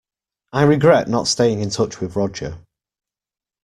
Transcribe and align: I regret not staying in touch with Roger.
I 0.51 0.63
regret 0.63 1.07
not 1.09 1.27
staying 1.27 1.61
in 1.61 1.69
touch 1.69 1.99
with 2.01 2.15
Roger. 2.15 2.57